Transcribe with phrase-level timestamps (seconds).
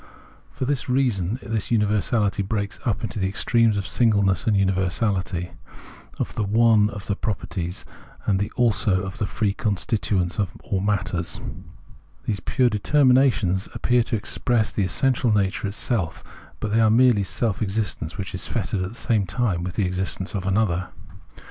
[0.51, 5.51] For that reason this universality breaks up into the extremes of singleness and universality,
[6.17, 7.85] of the" one" of the properties
[8.25, 11.39] and the" also" of the free constituents or "matters."
[12.25, 16.23] These pure deter minations appear to express the essential nature itself;
[16.59, 19.77] but they are merely a self existence which is fettered at the same time with
[19.77, 20.89] existence for an other.